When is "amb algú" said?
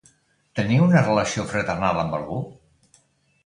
2.07-2.43